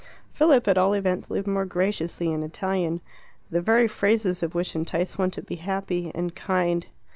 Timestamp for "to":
5.29-5.43